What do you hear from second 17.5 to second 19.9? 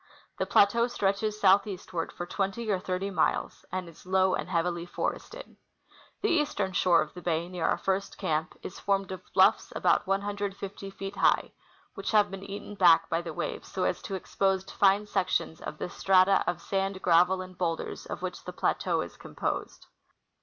bowlders of which the plateau is composed.